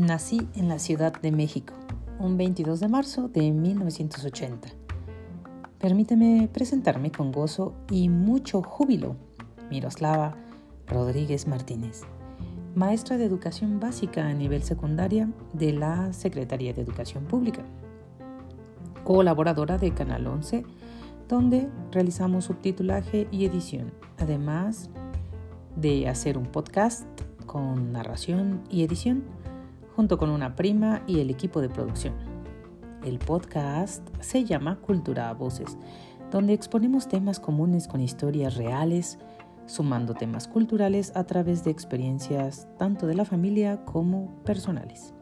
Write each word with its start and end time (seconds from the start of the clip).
Nací 0.00 0.48
en 0.54 0.68
la 0.68 0.78
Ciudad 0.78 1.12
de 1.20 1.30
México, 1.30 1.74
un 2.18 2.38
22 2.38 2.80
de 2.80 2.88
marzo 2.88 3.28
de 3.28 3.50
1980. 3.50 4.70
Permíteme 5.78 6.48
presentarme 6.50 7.12
con 7.12 7.30
gozo 7.30 7.74
y 7.90 8.08
mucho 8.08 8.62
júbilo. 8.62 9.16
Miroslava 9.68 10.36
Rodríguez 10.86 11.46
Martínez, 11.46 12.00
maestra 12.74 13.18
de 13.18 13.26
educación 13.26 13.78
básica 13.78 14.26
a 14.26 14.32
nivel 14.32 14.62
secundaria 14.62 15.28
de 15.52 15.74
la 15.74 16.14
Secretaría 16.14 16.72
de 16.72 16.80
Educación 16.80 17.24
Pública, 17.24 17.62
colaboradora 19.04 19.76
de 19.76 19.92
Canal 19.92 20.26
11, 20.26 20.64
donde 21.28 21.68
realizamos 21.92 22.46
subtitulaje 22.46 23.28
y 23.30 23.44
edición, 23.44 23.92
además 24.16 24.88
de 25.76 26.08
hacer 26.08 26.38
un 26.38 26.46
podcast 26.46 27.06
con 27.44 27.92
narración 27.92 28.62
y 28.70 28.82
edición 28.82 29.24
junto 30.00 30.16
con 30.16 30.30
una 30.30 30.56
prima 30.56 31.02
y 31.06 31.20
el 31.20 31.28
equipo 31.28 31.60
de 31.60 31.68
producción. 31.68 32.14
El 33.04 33.18
podcast 33.18 34.02
se 34.20 34.46
llama 34.46 34.80
Cultura 34.80 35.28
a 35.28 35.34
Voces, 35.34 35.76
donde 36.30 36.54
exponemos 36.54 37.06
temas 37.06 37.38
comunes 37.38 37.86
con 37.86 38.00
historias 38.00 38.56
reales, 38.56 39.18
sumando 39.66 40.14
temas 40.14 40.48
culturales 40.48 41.12
a 41.14 41.24
través 41.24 41.64
de 41.64 41.70
experiencias 41.70 42.66
tanto 42.78 43.06
de 43.06 43.14
la 43.14 43.26
familia 43.26 43.84
como 43.84 44.34
personales. 44.42 45.12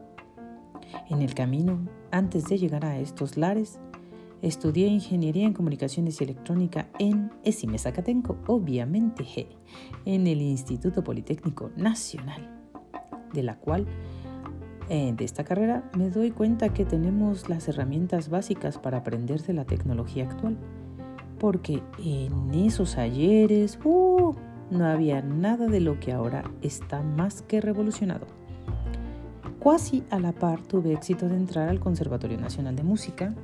En 1.09 1.21
el 1.21 1.33
camino, 1.33 1.85
antes 2.11 2.45
de 2.45 2.57
llegar 2.57 2.85
a 2.85 2.99
estos 2.99 3.35
lares, 3.35 3.81
estudié 4.41 4.87
Ingeniería 4.87 5.45
en 5.45 5.51
Comunicaciones 5.51 6.21
y 6.21 6.23
Electrónica 6.23 6.87
en 6.99 7.33
Esime 7.43 7.79
Zacatenco, 7.79 8.37
obviamente 8.47 9.25
G, 9.25 9.47
en 10.05 10.25
el 10.25 10.41
Instituto 10.41 11.03
Politécnico 11.03 11.69
Nacional, 11.75 12.49
de 13.33 13.43
la 13.43 13.59
cual 13.59 13.85
de 14.89 15.23
esta 15.23 15.43
carrera 15.43 15.83
me 15.95 16.09
doy 16.09 16.31
cuenta 16.31 16.73
que 16.73 16.83
tenemos 16.83 17.47
las 17.47 17.67
herramientas 17.67 18.29
básicas 18.29 18.79
para 18.79 18.97
aprender 18.97 19.43
de 19.43 19.53
la 19.53 19.65
tecnología 19.65 20.25
actual. 20.25 20.57
Porque 21.37 21.83
en 22.03 22.53
esos 22.53 22.97
ayeres 22.97 23.79
uh, 23.83 24.33
no 24.71 24.85
había 24.85 25.21
nada 25.21 25.67
de 25.67 25.79
lo 25.79 25.99
que 25.99 26.11
ahora 26.11 26.43
está 26.61 27.03
más 27.03 27.43
que 27.43 27.61
revolucionado. 27.61 28.25
Cuasi 29.59 30.03
a 30.09 30.19
la 30.19 30.31
par 30.31 30.61
tuve 30.63 30.93
éxito 30.93 31.29
de 31.29 31.35
entrar 31.35 31.69
al 31.69 31.79
Conservatorio 31.79 32.39
Nacional 32.39 32.75
de 32.75 32.83
Música, 32.83 33.35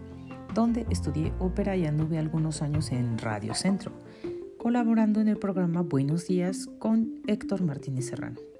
donde 0.53 0.85
estudié 0.89 1.31
ópera 1.39 1.75
y 1.75 1.85
anduve 1.85 2.17
algunos 2.17 2.61
años 2.61 2.91
en 2.91 3.17
Radio 3.17 3.53
Centro, 3.53 3.91
colaborando 4.57 5.21
en 5.21 5.27
el 5.27 5.37
programa 5.37 5.81
Buenos 5.81 6.25
Días 6.27 6.67
con 6.79 7.21
Héctor 7.27 7.63
Martínez 7.63 8.07
Serrano. 8.07 8.54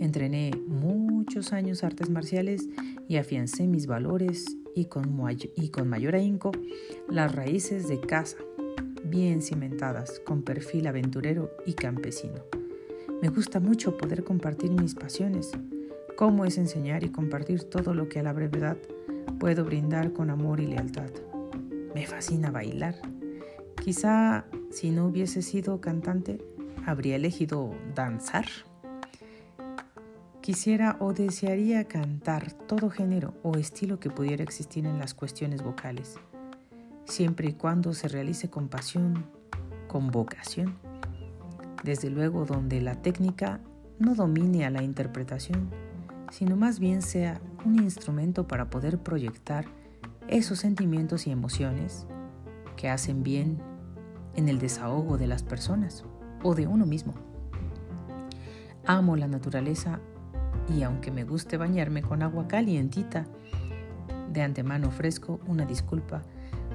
Entrené 0.00 0.50
muchos 0.66 1.52
años 1.52 1.84
artes 1.84 2.10
marciales 2.10 2.68
y 3.08 3.16
afiancé 3.16 3.66
mis 3.66 3.86
valores 3.86 4.56
y 4.74 4.86
con, 4.86 5.20
y 5.56 5.68
con 5.68 5.88
mayor 5.88 6.14
ahínco 6.16 6.52
las 7.08 7.34
raíces 7.34 7.88
de 7.88 8.00
casa, 8.00 8.38
bien 9.04 9.40
cimentadas, 9.40 10.20
con 10.20 10.42
perfil 10.42 10.86
aventurero 10.88 11.50
y 11.64 11.74
campesino. 11.74 12.42
Me 13.22 13.28
gusta 13.28 13.60
mucho 13.60 13.96
poder 13.96 14.24
compartir 14.24 14.72
mis 14.72 14.94
pasiones, 14.94 15.52
cómo 16.16 16.44
es 16.44 16.58
enseñar 16.58 17.04
y 17.04 17.10
compartir 17.10 17.64
todo 17.64 17.94
lo 17.94 18.08
que 18.08 18.20
a 18.20 18.22
la 18.22 18.32
brevedad 18.32 18.76
puedo 19.38 19.64
brindar 19.64 20.12
con 20.12 20.30
amor 20.30 20.60
y 20.60 20.66
lealtad. 20.66 21.10
Me 21.94 22.06
fascina 22.06 22.50
bailar. 22.50 22.96
Quizá 23.82 24.46
si 24.70 24.90
no 24.90 25.06
hubiese 25.06 25.42
sido 25.42 25.80
cantante, 25.80 26.38
habría 26.84 27.16
elegido 27.16 27.74
danzar. 27.94 28.46
Quisiera 30.44 30.98
o 31.00 31.14
desearía 31.14 31.84
cantar 31.84 32.52
todo 32.52 32.90
género 32.90 33.32
o 33.42 33.56
estilo 33.56 33.98
que 33.98 34.10
pudiera 34.10 34.42
existir 34.42 34.84
en 34.84 34.98
las 34.98 35.14
cuestiones 35.14 35.62
vocales, 35.62 36.16
siempre 37.06 37.48
y 37.48 37.52
cuando 37.54 37.94
se 37.94 38.08
realice 38.08 38.50
con 38.50 38.68
pasión, 38.68 39.24
con 39.88 40.08
vocación. 40.08 40.76
Desde 41.82 42.10
luego 42.10 42.44
donde 42.44 42.82
la 42.82 43.00
técnica 43.00 43.58
no 43.98 44.14
domine 44.14 44.66
a 44.66 44.70
la 44.70 44.82
interpretación, 44.82 45.70
sino 46.30 46.56
más 46.56 46.78
bien 46.78 47.00
sea 47.00 47.40
un 47.64 47.76
instrumento 47.76 48.46
para 48.46 48.68
poder 48.68 48.98
proyectar 48.98 49.64
esos 50.28 50.58
sentimientos 50.58 51.26
y 51.26 51.30
emociones 51.30 52.06
que 52.76 52.90
hacen 52.90 53.22
bien 53.22 53.62
en 54.36 54.50
el 54.50 54.58
desahogo 54.58 55.16
de 55.16 55.26
las 55.26 55.42
personas 55.42 56.04
o 56.42 56.54
de 56.54 56.66
uno 56.66 56.84
mismo. 56.84 57.14
Amo 58.84 59.16
la 59.16 59.26
naturaleza 59.26 60.00
y 60.68 60.82
aunque 60.82 61.10
me 61.10 61.24
guste 61.24 61.56
bañarme 61.56 62.02
con 62.02 62.22
agua 62.22 62.48
calientita, 62.48 63.26
de 64.32 64.42
antemano 64.42 64.88
ofrezco 64.88 65.40
una 65.46 65.64
disculpa 65.64 66.22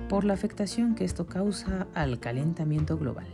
por 0.07 0.23
la 0.23 0.33
afectación 0.33 0.95
que 0.95 1.05
esto 1.05 1.27
causa 1.27 1.87
al 1.93 2.19
calentamiento 2.19 2.97
global. 2.97 3.27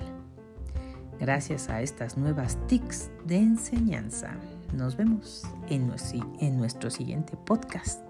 Gracias 1.20 1.70
a 1.70 1.82
estas 1.82 2.18
nuevas 2.18 2.58
TICs 2.68 3.10
de 3.26 3.38
enseñanza. 3.38 4.36
Nos 4.74 4.98
vemos 4.98 5.44
en 5.70 5.92
en 6.40 6.58
nuestro 6.58 6.90
siguiente 6.90 7.38
podcast. 7.38 8.05